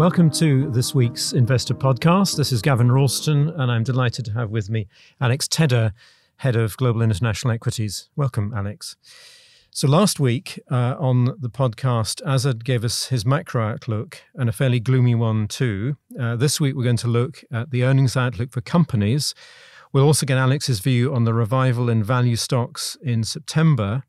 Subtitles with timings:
[0.00, 2.38] Welcome to this week's Investor Podcast.
[2.38, 4.88] This is Gavin Ralston, and I'm delighted to have with me
[5.20, 5.92] Alex Tedder,
[6.36, 8.08] Head of Global International Equities.
[8.16, 8.96] Welcome, Alex.
[9.70, 14.52] So, last week uh, on the podcast, Azad gave us his macro outlook and a
[14.52, 15.98] fairly gloomy one, too.
[16.18, 19.34] Uh, this week, we're going to look at the earnings outlook for companies.
[19.92, 24.04] We'll also get Alex's view on the revival in value stocks in September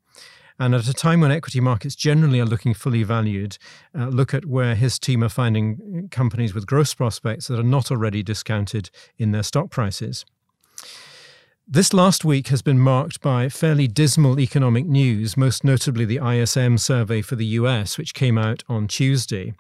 [0.62, 3.58] and at a time when equity markets generally are looking fully valued,
[3.98, 7.90] uh, look at where his team are finding companies with growth prospects that are not
[7.90, 10.24] already discounted in their stock prices.
[11.68, 16.78] This last week has been marked by fairly dismal economic news, most notably the ISM
[16.78, 19.56] survey for the US, which came out on Tuesday.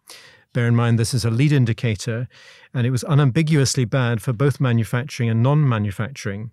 [0.53, 2.27] Bear in mind, this is a lead indicator,
[2.75, 6.51] and it was unambiguously bad for both manufacturing and non manufacturing.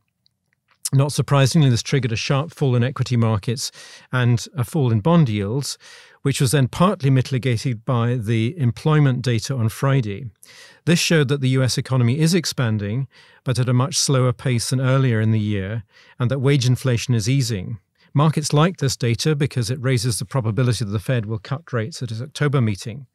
[0.92, 3.70] Not surprisingly, this triggered a sharp fall in equity markets
[4.10, 5.76] and a fall in bond yields,
[6.22, 10.30] which was then partly mitigated by the employment data on Friday.
[10.86, 13.06] This showed that the US economy is expanding,
[13.44, 15.84] but at a much slower pace than earlier in the year,
[16.18, 17.78] and that wage inflation is easing.
[18.14, 22.02] Markets like this data because it raises the probability that the Fed will cut rates
[22.02, 23.06] at its October meeting.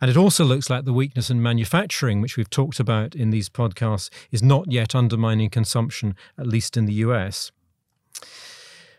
[0.00, 3.48] And it also looks like the weakness in manufacturing, which we've talked about in these
[3.48, 7.52] podcasts, is not yet undermining consumption, at least in the US.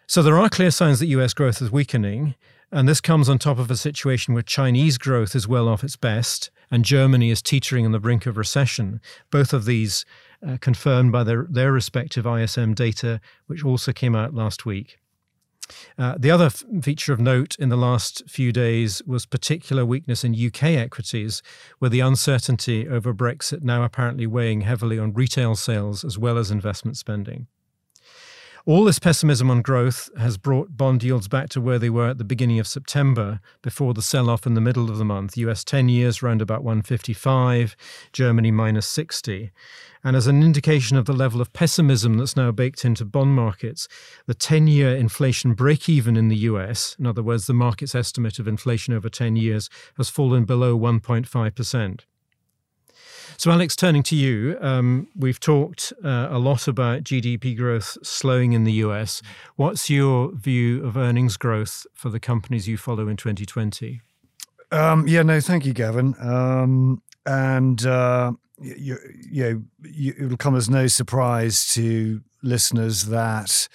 [0.07, 2.35] So there are clear signs that US growth is weakening.
[2.71, 5.95] And this comes on top of a situation where Chinese growth is well off its
[5.95, 8.99] best and Germany is teetering on the brink of recession.
[9.31, 10.05] Both of these
[10.45, 14.97] uh, confirmed by their, their respective ISM data, which also came out last week.
[15.97, 20.23] Uh, the other f- feature of note in the last few days was particular weakness
[20.23, 21.41] in UK equities,
[21.79, 26.51] with the uncertainty over Brexit now apparently weighing heavily on retail sales as well as
[26.51, 27.47] investment spending.
[28.67, 32.17] All this pessimism on growth has brought bond yields back to where they were at
[32.17, 35.37] the beginning of September before the sell off in the middle of the month.
[35.37, 37.75] US 10 years round about 155,
[38.11, 39.51] Germany minus 60.
[40.03, 43.87] And as an indication of the level of pessimism that's now baked into bond markets,
[44.25, 48.39] the 10 year inflation break even in the US, in other words, the market's estimate
[48.39, 51.99] of inflation over 10 years, has fallen below 1.5%.
[53.37, 58.53] So, Alex, turning to you, um, we've talked uh, a lot about GDP growth slowing
[58.53, 59.21] in the US.
[59.57, 64.01] What's your view of earnings growth for the companies you follow in 2020?
[64.71, 66.15] Um, yeah, no, thank you, Gavin.
[66.19, 68.97] Um, and uh, you,
[69.29, 73.67] you, you, it'll come as no surprise to listeners that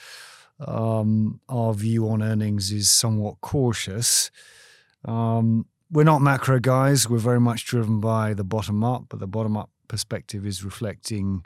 [0.66, 4.31] um, our view on earnings is somewhat cautious.
[5.04, 7.09] Um, we're not macro guys.
[7.09, 11.45] We're very much driven by the bottom up, but the bottom up perspective is reflecting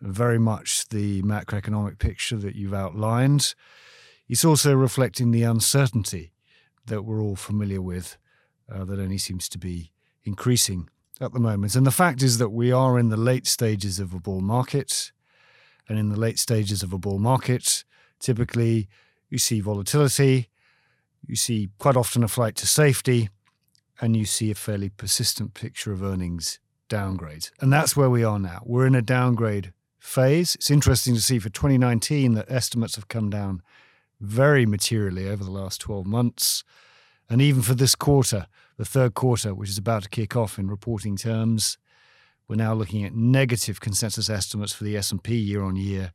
[0.00, 3.54] very much the macroeconomic picture that you've outlined.
[4.28, 6.32] It's also reflecting the uncertainty
[6.86, 8.18] that we're all familiar with,
[8.70, 9.92] uh, that only seems to be
[10.24, 10.88] increasing
[11.20, 11.74] at the moment.
[11.74, 15.12] And the fact is that we are in the late stages of a bull market.
[15.88, 17.84] And in the late stages of a bull market,
[18.18, 18.88] typically
[19.30, 20.48] you see volatility,
[21.26, 23.28] you see quite often a flight to safety,
[24.02, 26.58] and you see a fairly persistent picture of earnings
[26.90, 27.52] downgrades.
[27.60, 28.60] And that's where we are now.
[28.66, 30.56] We're in a downgrade phase.
[30.56, 33.62] It's interesting to see for 2019 that estimates have come down
[34.20, 36.64] very materially over the last 12 months.
[37.30, 40.68] And even for this quarter, the third quarter, which is about to kick off in
[40.68, 41.78] reporting terms,
[42.48, 46.12] we're now looking at negative consensus estimates for the S&P year on year.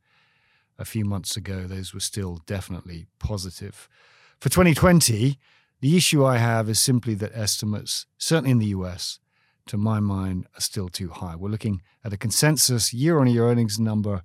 [0.78, 3.88] A few months ago, those were still definitely positive.
[4.38, 5.38] For 2020,
[5.80, 9.18] the issue I have is simply that estimates, certainly in the US,
[9.66, 11.36] to my mind, are still too high.
[11.36, 14.22] We're looking at a consensus year on year earnings number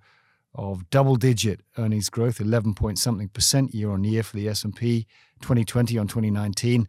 [0.56, 5.08] of double digit earnings growth 11 point something percent year on year for the S&P
[5.42, 6.88] 2020 on 2019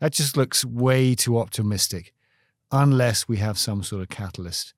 [0.00, 2.12] that just looks way too optimistic
[2.72, 4.74] unless we have some sort of catalyst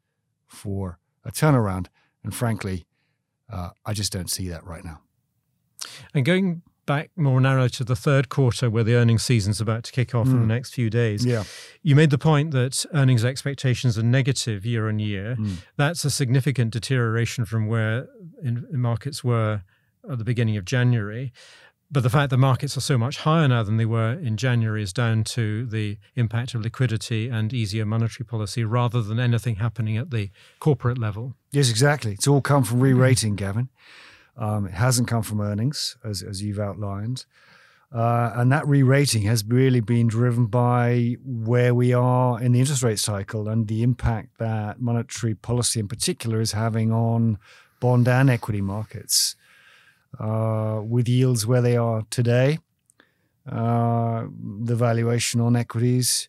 [0.47, 1.87] for a turnaround.
[2.23, 2.85] And frankly
[3.51, 5.01] uh, I just don't see that right now.
[6.13, 9.93] And going back more narrow to the third quarter where the earnings season's about to
[9.93, 10.31] kick off mm.
[10.31, 10.49] in the hmm.
[10.49, 11.25] next few days.
[11.25, 11.45] Yeah.
[11.83, 15.37] You made the point that earnings expectations are negative year on year.
[15.39, 15.57] Mm.
[15.77, 18.09] That's a significant deterioration from where
[18.43, 19.63] in, in markets were
[20.11, 21.33] at the beginning of January.
[21.91, 24.83] But the fact that markets are so much higher now than they were in January
[24.83, 29.97] is down to the impact of liquidity and easier monetary policy rather than anything happening
[29.97, 31.35] at the corporate level.
[31.53, 32.13] Yes, exactly.
[32.13, 33.69] It's all come from re rating, Gavin.
[34.37, 37.25] Um, it hasn't come from earnings, as, as you've outlined.
[37.93, 42.59] Uh, and that re rating has really been driven by where we are in the
[42.59, 47.39] interest rate cycle and the impact that monetary policy in particular is having on
[47.79, 49.37] bond and equity markets.
[50.19, 52.59] Uh, with yields where they are today,
[53.49, 54.25] uh,
[54.63, 56.29] the valuation on equities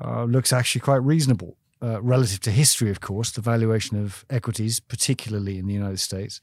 [0.00, 3.30] uh, looks actually quite reasonable uh, relative to history, of course.
[3.30, 6.40] The valuation of equities, particularly in the United States,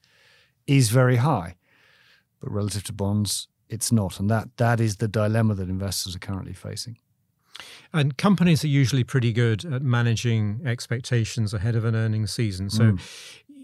[0.67, 1.55] is very high.
[2.39, 4.19] But relative to bonds, it's not.
[4.19, 6.97] And that, that is the dilemma that investors are currently facing.
[7.93, 12.69] And companies are usually pretty good at managing expectations ahead of an earnings season.
[12.69, 13.01] So mm.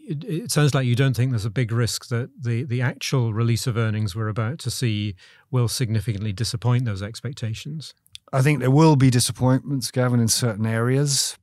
[0.08, 3.34] it, it, sounds like you don't think there's a big risk that the, the actual
[3.34, 5.16] release of earnings we're about to see
[5.50, 7.94] will significantly disappoint those expectations.
[8.32, 11.38] I think there will be disappointments, Gavin, in certain areas.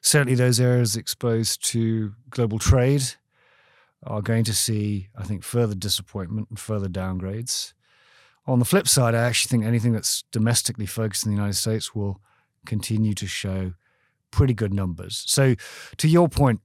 [0.00, 3.02] Certainly, those areas exposed to global trade
[4.06, 7.72] are going to see, I think, further disappointment and further downgrades.
[8.46, 11.94] On the flip side, I actually think anything that's domestically focused in the United States
[11.94, 12.20] will
[12.66, 13.72] continue to show
[14.30, 15.24] pretty good numbers.
[15.26, 15.54] So,
[15.96, 16.60] to your point,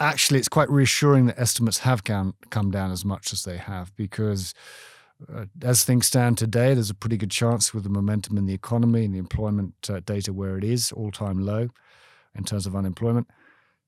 [0.00, 4.54] actually, it's quite reassuring that estimates have come, down as much as they have because,
[5.32, 8.54] uh, as things stand today, there's a pretty good chance with the momentum in the
[8.54, 11.68] economy and the employment uh, data where it is, all time low
[12.34, 13.28] in terms of unemployment.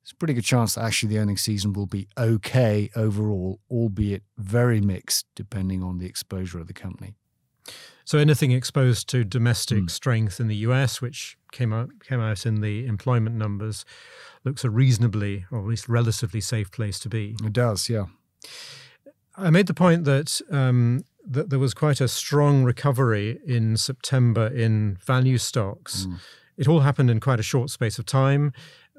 [0.03, 4.25] There's a pretty good chance that actually the earnings season will be okay overall, albeit
[4.37, 7.15] very mixed depending on the exposure of the company.
[8.05, 9.91] So anything exposed to domestic mm.
[9.91, 13.85] strength in the US, which came out came out in the employment numbers,
[14.45, 17.37] looks a reasonably or at least relatively safe place to be.
[17.45, 18.07] It does, yeah.
[19.37, 24.49] I made the point that um, that there was quite a strong recovery in September
[24.49, 26.07] in value stocks.
[26.07, 26.19] Mm.
[26.57, 28.53] It all happened in quite a short space of time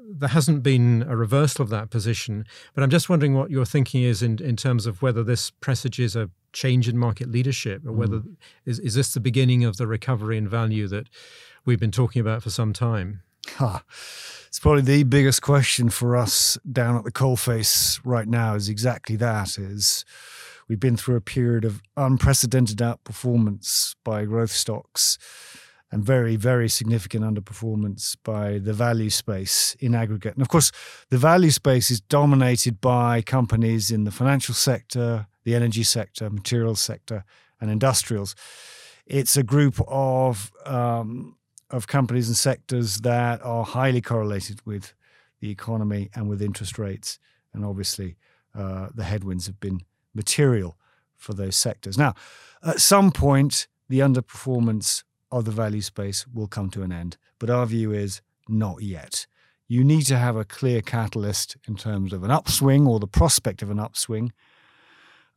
[0.06, 2.44] there hasn't been a reversal of that position.
[2.74, 6.14] But I'm just wondering what your thinking is in, in terms of whether this presages
[6.14, 8.36] a change in market leadership, or whether mm.
[8.64, 11.08] is, is this the beginning of the recovery in value that
[11.64, 13.22] we've been talking about for some time?
[13.46, 13.80] Huh.
[14.48, 19.16] It's probably the biggest question for us down at the coalface right now is exactly
[19.16, 20.04] that is
[20.68, 25.18] we've been through a period of unprecedented outperformance by growth stocks
[25.94, 30.34] and very, very significant underperformance by the value space in aggregate.
[30.34, 30.72] And of course,
[31.08, 36.80] the value space is dominated by companies in the financial sector, the energy sector, materials
[36.80, 37.24] sector,
[37.60, 38.34] and industrials.
[39.06, 41.36] It's a group of um,
[41.70, 44.94] of companies and sectors that are highly correlated with
[45.38, 47.20] the economy and with interest rates,
[47.52, 48.16] and obviously
[48.52, 49.80] uh, the headwinds have been
[50.12, 50.76] material
[51.14, 51.96] for those sectors.
[51.96, 52.14] Now,
[52.64, 57.50] at some point, the underperformance of the value space will come to an end, but
[57.50, 59.26] our view is not yet.
[59.66, 63.62] You need to have a clear catalyst in terms of an upswing or the prospect
[63.62, 64.32] of an upswing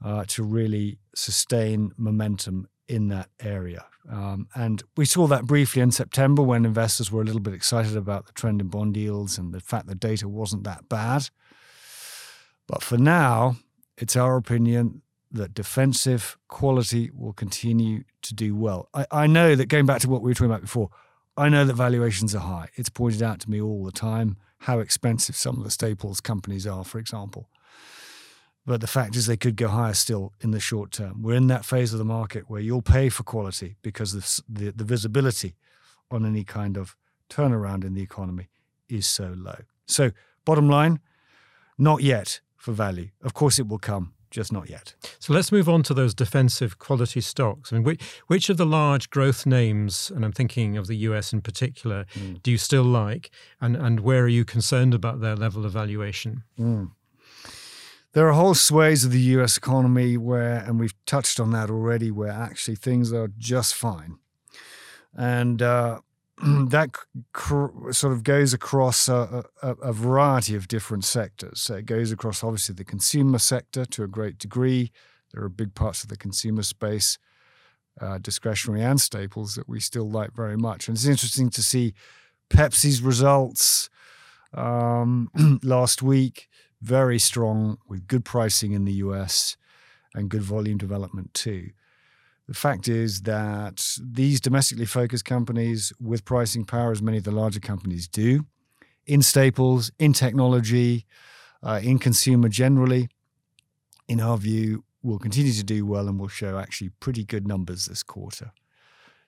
[0.03, 3.85] uh, to really sustain momentum in that area.
[4.09, 7.97] Um, and we saw that briefly in September when investors were a little bit excited
[7.97, 11.29] about the trend in bond yields and the fact that data wasn't that bad.
[12.67, 13.57] But for now,
[13.97, 15.01] it's our opinion
[15.31, 18.89] that defensive quality will continue to do well.
[18.94, 20.89] I, I know that going back to what we were talking about before,
[21.35, 22.69] I know that valuations are high.
[22.75, 26.65] It's pointed out to me all the time how expensive some of the staples companies
[26.65, 27.50] are, for example.
[28.65, 31.21] But the fact is, they could go higher still in the short term.
[31.21, 34.71] We're in that phase of the market where you'll pay for quality because the, the,
[34.71, 35.56] the visibility
[36.12, 36.95] on any kind of
[37.30, 38.50] turnaround in the economy
[38.89, 39.59] is so low.
[39.85, 40.12] So,
[40.44, 41.00] bottom line,
[41.77, 43.09] not yet for value.
[43.21, 44.94] Of course, it will come, just not yet.
[45.19, 47.71] So let's move on to those defensive quality stocks.
[47.71, 51.33] I mean, which, which of the large growth names, and I'm thinking of the US
[51.33, 52.42] in particular, mm.
[52.44, 56.44] do you still like, and and where are you concerned about their level of valuation?
[56.59, 56.92] Mm
[58.18, 62.09] there are whole sways of the US economy where, and we've touched on that already,
[62.09, 64.18] where actually things are just fine.
[65.16, 65.99] And uh,
[66.39, 66.89] that
[67.33, 71.61] cr- sort of goes across a, a, a, variety of different sectors.
[71.61, 74.91] So it goes across, obviously, the consumer sector to a great degree.
[75.33, 77.17] There are big parts of the consumer space,
[77.99, 80.87] uh, discretionary and staples, that we still like very much.
[80.87, 81.95] And it's interesting to see
[82.51, 83.89] Pepsi's results
[84.53, 85.29] um,
[85.63, 86.47] last week
[86.81, 89.57] very strong with good pricing in the US
[90.13, 91.71] and good volume development too.
[92.47, 97.31] The fact is that these domestically focused companies with pricing power, as many of the
[97.31, 98.45] larger companies do,
[99.06, 101.06] in staples, in technology,
[101.61, 103.09] uh, in consumer generally,
[104.07, 107.85] in our view, will continue to do well and will show actually pretty good numbers
[107.85, 108.51] this quarter.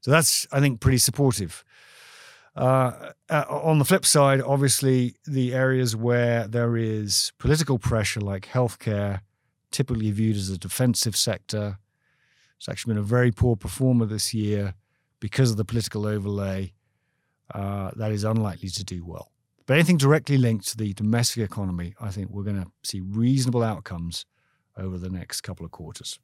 [0.02, 1.64] So that's, I think, pretty supportive.
[2.56, 8.48] Uh, uh, on the flip side, obviously, the areas where there is political pressure, like
[8.48, 9.22] healthcare,
[9.72, 11.78] typically viewed as a defensive sector,
[12.60, 14.76] it's actually been a very poor performer this year
[15.20, 16.74] because of the political overlay.
[17.54, 19.32] Uh, that is unlikely to do well.
[19.66, 23.64] But anything directly linked to the domestic economy, I think we're going to see reasonable
[23.64, 24.26] outcomes
[24.78, 26.20] over the next couple of quarters.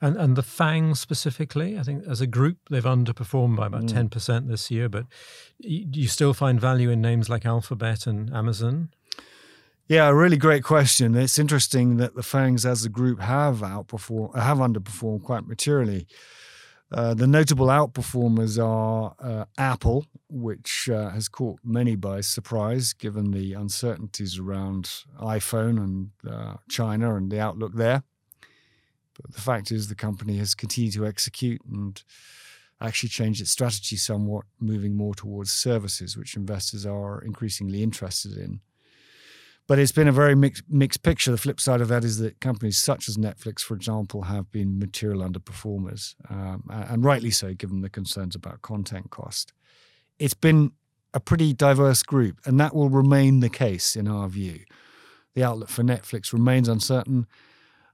[0.00, 3.92] And and the FANG specifically, I think as a group they've underperformed by about Mm.
[3.92, 4.88] ten percent this year.
[4.88, 5.06] But
[5.60, 8.90] do you still find value in names like Alphabet and Amazon?
[9.88, 11.14] Yeah, a really great question.
[11.14, 16.08] It's interesting that the Fangs as a group have outperformed, have underperformed quite materially.
[16.90, 23.30] Uh, the notable outperformers are uh, Apple, which uh, has caught many by surprise given
[23.30, 24.90] the uncertainties around
[25.20, 28.02] iPhone and uh, China and the outlook there.
[29.20, 32.02] But the fact is, the company has continued to execute and
[32.80, 38.60] actually changed its strategy somewhat, moving more towards services, which investors are increasingly interested in.
[39.68, 41.32] But it's been a very mixed, mixed picture.
[41.32, 44.78] The flip side of that is that companies such as Netflix, for example, have been
[44.78, 49.52] material underperformers, um, and rightly so, given the concerns about content cost.
[50.18, 50.72] It's been
[51.12, 54.60] a pretty diverse group, and that will remain the case in our view.
[55.34, 57.26] The outlook for Netflix remains uncertain.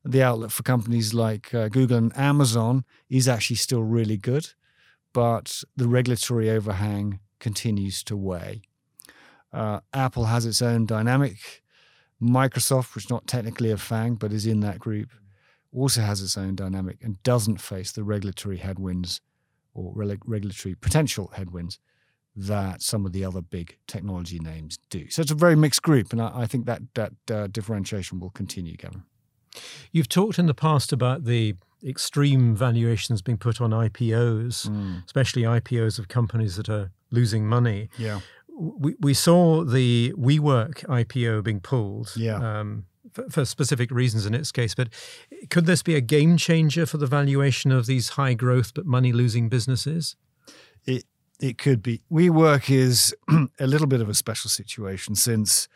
[0.05, 4.51] The outlook for companies like uh, Google and Amazon is actually still really good,
[5.13, 8.63] but the regulatory overhang continues to weigh.
[9.53, 11.62] Uh, Apple has its own dynamic.
[12.23, 15.11] Microsoft, which is not technically a FANG but is in that group,
[15.75, 19.21] also has its own dynamic and doesn't face the regulatory headwinds
[19.75, 21.79] or rele- regulatory potential headwinds
[22.35, 25.09] that some of the other big technology names do.
[25.11, 28.31] So it's a very mixed group, and I, I think that that uh, differentiation will
[28.31, 29.03] continue, Gavin.
[29.91, 34.67] You've talked in the past about the extreme valuations being put on IPOs,
[35.05, 37.91] especially IPOs of companies that are losing money.
[37.99, 38.21] Yeah.
[38.63, 42.37] We, we saw the WeWork IPO being pulled Yeah.
[42.61, 44.75] um, for, for specific reasons in its case.
[44.75, 44.89] But
[45.51, 49.13] could this be a game changer for the valuation of these high growth but money
[49.13, 50.17] losing businesses?
[50.87, 51.05] It
[51.41, 52.03] it could be.
[52.11, 53.15] WeWork is
[53.59, 55.67] a little bit of a special situation since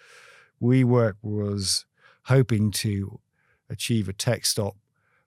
[0.62, 1.86] WeWork was
[2.26, 3.18] hoping to
[3.68, 4.76] achieve a tech stop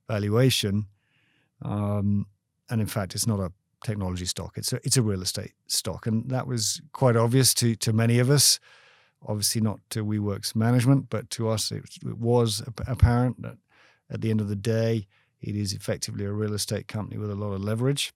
[0.08, 0.86] valuation,
[1.62, 2.25] um,
[2.70, 3.51] and in fact, it's not a
[3.83, 7.75] technology stock; it's a it's a real estate stock, and that was quite obvious to
[7.75, 8.59] to many of us.
[9.27, 13.57] Obviously, not to WeWork's management, but to us, it, it was apparent that
[14.09, 15.07] at the end of the day,
[15.41, 18.13] it is effectively a real estate company with a lot of leverage.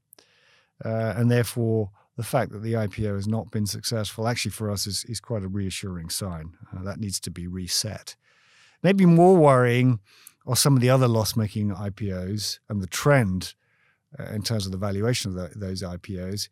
[0.83, 4.85] Uh, and therefore, the fact that the IPO has not been successful actually for us
[4.85, 6.53] is, is quite a reassuring sign.
[6.75, 8.15] Uh, that needs to be reset.
[8.81, 9.99] Maybe more worrying
[10.45, 13.55] are some of the other loss making IPOs and the trend
[14.31, 16.49] in terms of the valuation of tho- those IPOs.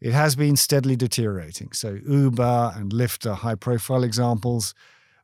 [0.00, 1.72] It has been steadily deteriorating.
[1.72, 4.74] So, Uber and Lyft are high profile examples.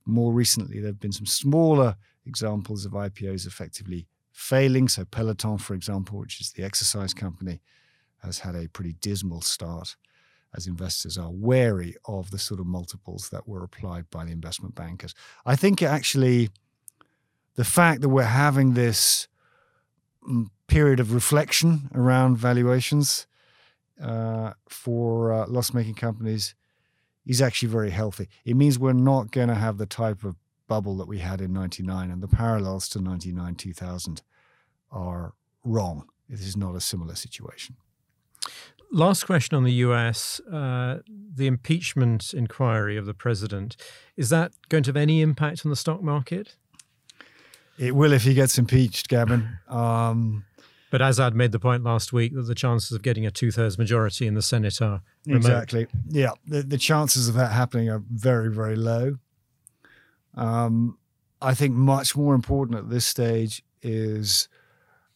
[0.06, 4.88] More recently, there have been some smaller examples of IPOs effectively failing.
[4.88, 7.60] So, Peloton, for example, which is the exercise company,
[8.22, 9.96] has had a pretty dismal start
[10.54, 14.74] as investors are wary of the sort of multiples that were applied by the investment
[14.74, 15.14] bankers.
[15.46, 16.50] I think actually
[17.54, 19.28] the fact that we're having this
[20.28, 23.26] mm, period of reflection around valuations
[24.02, 26.54] uh, for uh, loss making companies
[27.26, 28.26] is actually very healthy.
[28.46, 30.36] It means we're not going to have the type of
[30.68, 34.22] bubble that we had in 99 and the parallels to 99 2000
[34.90, 36.08] are wrong.
[36.30, 37.76] It is not a similar situation.
[38.90, 43.76] Last question on the US uh, the impeachment inquiry of the president.
[44.16, 46.56] Is that going to have any impact on the stock market?
[47.78, 49.58] It will if he gets impeached, Gavin.
[49.68, 50.44] Um,
[50.92, 53.78] But Azad made the point last week that the chances of getting a two thirds
[53.78, 55.38] majority in the Senate are remote.
[55.38, 55.86] exactly.
[56.10, 59.16] Yeah, the, the chances of that happening are very, very low.
[60.34, 60.98] Um,
[61.40, 64.50] I think much more important at this stage is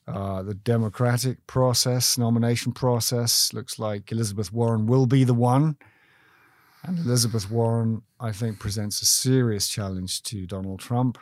[0.09, 3.53] uh, the democratic process, nomination process.
[3.53, 5.77] Looks like Elizabeth Warren will be the one.
[6.85, 11.19] And Elizabeth Warren, I think, presents a serious challenge to Donald Trump.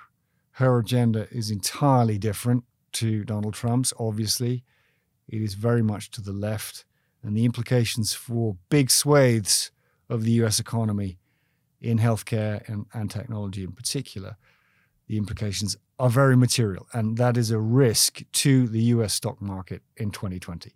[0.53, 2.63] Her agenda is entirely different
[2.95, 4.65] to Donald Trump's, obviously.
[5.29, 6.85] It is very much to the left.
[7.23, 9.71] And the implications for big swathes
[10.09, 11.19] of the US economy
[11.81, 14.37] in healthcare and, and technology in particular,
[15.07, 16.87] the implications are very material.
[16.93, 20.73] And that is a risk to the US stock market in 2020.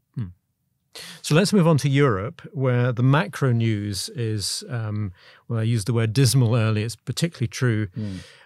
[1.22, 5.12] So let's move on to Europe, where the macro news is, um,
[5.46, 6.86] well, I used the word dismal earlier.
[6.86, 7.88] It's particularly true,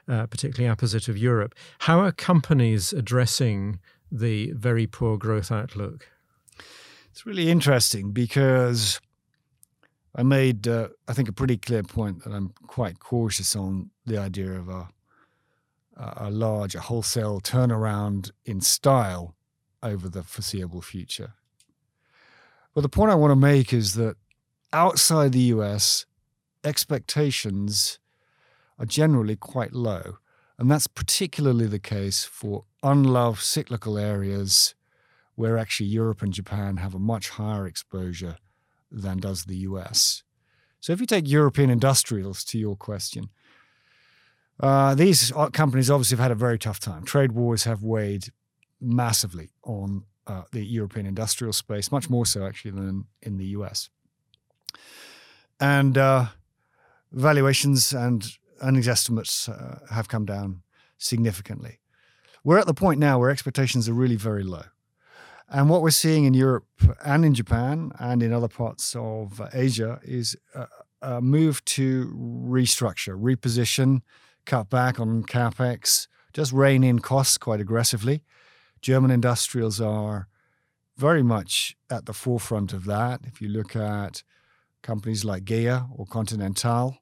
[0.09, 1.55] uh, particularly opposite of Europe.
[1.81, 3.79] How are companies addressing
[4.11, 6.09] the very poor growth outlook?
[7.11, 9.01] It's really interesting because
[10.15, 14.19] I made, uh, I think, a pretty clear point that I'm quite cautious on the
[14.19, 14.89] idea of a,
[15.97, 19.35] a large, a wholesale turnaround in style
[19.83, 21.35] over the foreseeable future.
[22.75, 24.17] But the point I want to make is that
[24.73, 26.07] outside the US,
[26.65, 27.99] expectations
[28.79, 30.19] are generally quite low.
[30.59, 34.75] And that's particularly the case for unloved cyclical areas
[35.35, 38.37] where actually Europe and Japan have a much higher exposure
[38.91, 40.23] than does the US.
[40.81, 43.31] So if you take European industrials to your question,
[44.61, 47.05] uh, these companies obviously have had a very tough time.
[47.05, 48.27] Trade wars have weighed
[48.81, 53.91] massively on uh, the European industrial space, much more so actually than in the US.
[55.61, 56.27] And uh,
[57.13, 58.27] valuations and
[58.63, 60.63] earnings estimates uh, have come down
[60.99, 61.81] significantly.
[62.45, 64.65] We're at the point now where expectations are really very low.
[65.49, 66.67] And what we're seeing in Europe
[67.05, 70.67] and in Japan and in other parts of Asia is a,
[71.03, 74.01] a move to restructure, reposition,
[74.47, 78.25] cut back on capex, just rein in costs quite aggressively.
[78.83, 80.29] German industrials are
[80.97, 83.21] very much at the forefront of that.
[83.25, 84.23] If you look at
[84.83, 86.99] companies like GEA or Continental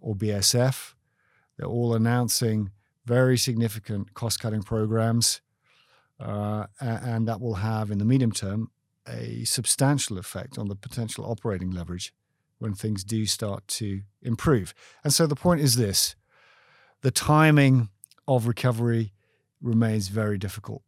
[0.00, 0.94] or BASF,
[1.56, 2.70] they're all announcing
[3.04, 5.40] very significant cost cutting programs
[6.22, 8.70] uh, and that will have, in the medium term,
[9.08, 12.14] a substantial effect on the potential operating leverage
[12.58, 14.72] when things do start to improve.
[15.02, 16.14] And so the point is this
[17.00, 17.88] the timing
[18.28, 19.12] of recovery
[19.60, 20.82] remains very difficult,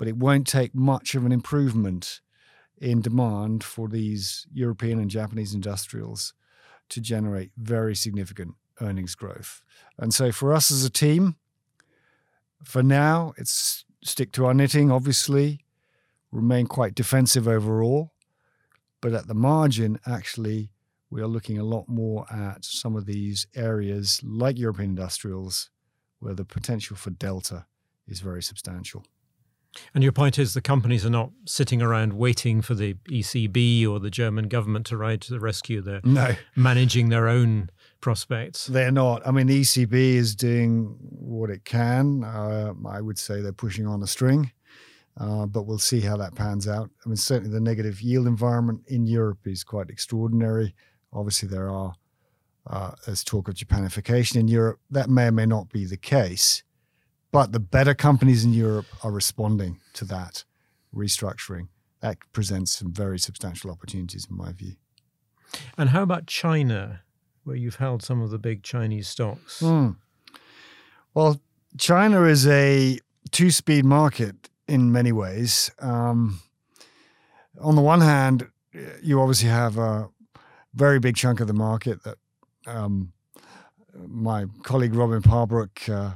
[0.00, 2.22] but it won't take much of an improvement
[2.78, 6.32] in demand for these European and Japanese industrials
[6.88, 9.60] to generate very significant earnings growth.
[9.98, 11.36] And so for us as a team,
[12.64, 15.66] for now, it's stick to our knitting, obviously,
[16.32, 18.14] remain quite defensive overall.
[19.02, 20.70] But at the margin, actually,
[21.10, 25.68] we are looking a lot more at some of these areas like European industrials
[26.20, 27.66] where the potential for delta
[28.08, 29.04] is very substantial.
[29.94, 34.00] And your point is the companies are not sitting around waiting for the ECB or
[34.00, 35.80] the German government to ride to the rescue.
[35.80, 36.34] They're no.
[36.56, 38.66] managing their own prospects.
[38.66, 39.26] They're not.
[39.26, 42.24] I mean, the ECB is doing what it can.
[42.24, 44.50] Uh, I would say they're pushing on a string,
[45.18, 46.90] uh, but we'll see how that pans out.
[47.04, 50.74] I mean, certainly the negative yield environment in Europe is quite extraordinary.
[51.12, 51.94] Obviously, there are,
[52.66, 54.80] uh, there's talk of Japanification in Europe.
[54.90, 56.62] That may or may not be the case,
[57.32, 60.44] but the better companies in Europe are responding to that
[60.94, 61.68] restructuring.
[62.00, 64.76] That presents some very substantial opportunities, in my view.
[65.76, 67.02] And how about China?
[67.44, 69.60] where you've held some of the big Chinese stocks?
[69.60, 69.96] Mm.
[71.14, 71.40] Well,
[71.78, 72.98] China is a
[73.30, 75.70] two speed market in many ways.
[75.80, 76.40] Um,
[77.60, 78.46] on the one hand,
[79.02, 80.08] you obviously have a
[80.74, 82.18] very big chunk of the market that
[82.66, 83.12] um,
[84.06, 86.14] my colleague Robin Parbrook uh,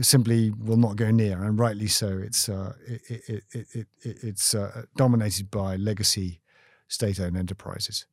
[0.00, 2.18] simply will not go near, and rightly so.
[2.18, 6.40] It's uh, it, it, it, it's uh, dominated by legacy
[6.88, 8.06] state-owned enterprises.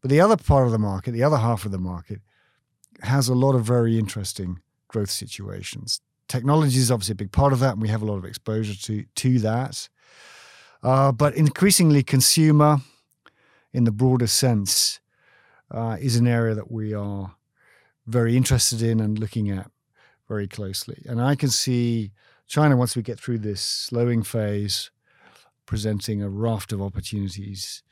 [0.00, 2.20] But the other part of the market, the other half of the market,
[3.02, 6.00] has a lot of very interesting growth situations.
[6.28, 8.74] Technology is obviously a big part of that, and we have a lot of exposure
[8.74, 9.88] to to that.
[10.82, 12.78] Uh, but increasingly, consumer,
[13.72, 15.00] in the broader sense,
[15.70, 17.34] uh, is an area that we are
[18.06, 19.70] very interested in and looking at
[20.30, 21.02] very closely.
[21.06, 22.12] And I can see
[22.46, 24.92] China, once we get through this slowing phase,
[25.66, 27.82] presenting a raft of opportunities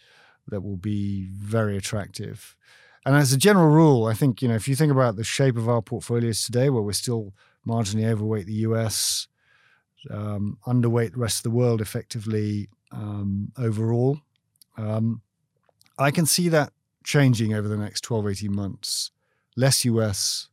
[0.47, 2.57] that will be very attractive.
[3.05, 5.57] And as a general rule, I think, you know, if you think about the shape
[5.57, 7.35] of our portfolios today, where we're still
[7.67, 9.27] marginally overweight the US,
[10.09, 14.21] um, underweight the rest of the world effectively um, overall,
[14.77, 15.23] um,
[15.99, 16.73] I can see that
[17.03, 19.11] changing over the next 12, 18 months.
[19.57, 20.51] Less US,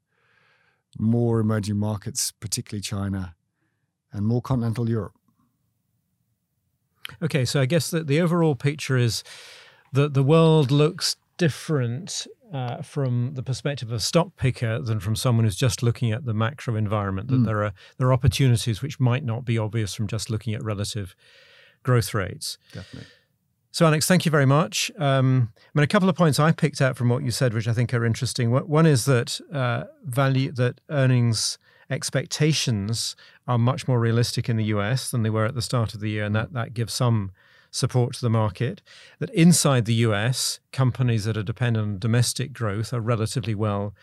[0.97, 3.35] more emerging markets, particularly China,
[4.11, 5.13] and more continental Europe.
[7.21, 9.23] Okay, so I guess that the overall picture is
[9.93, 15.15] that the world looks different uh, from the perspective of a stock picker than from
[15.15, 17.27] someone who's just looking at the macro environment.
[17.27, 17.45] That mm.
[17.45, 21.15] there are there are opportunities which might not be obvious from just looking at relative
[21.83, 22.57] growth rates.
[22.71, 23.09] Definitely.
[23.75, 24.89] So, Alex, thank you very much.
[24.97, 27.67] Um, I mean, a couple of points I picked out from what you said, which
[27.67, 28.49] I think are interesting.
[28.49, 31.57] One is that uh, value that earnings
[31.89, 33.17] expectations
[33.49, 36.09] are much more realistic in the US than they were at the start of the
[36.09, 37.31] year, and that that gives some
[37.69, 38.81] support to the market,
[39.19, 43.93] that inside the US, companies that are dependent on domestic growth are relatively well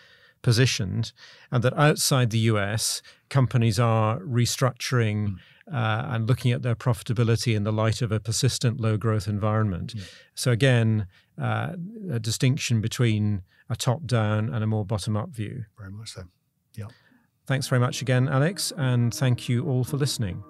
[0.42, 1.12] positioned,
[1.50, 5.28] and that outside the US, companies are restructuring.
[5.28, 5.36] Mm.
[5.72, 9.94] Uh, and looking at their profitability in the light of a persistent low growth environment.
[9.94, 10.12] Mm.
[10.34, 11.06] So, again,
[11.40, 11.74] uh,
[12.10, 15.64] a distinction between a top down and a more bottom up view.
[15.78, 16.24] Very much so.
[16.74, 16.86] Yeah.
[17.46, 20.42] Thanks very much again, Alex, and thank you all for listening.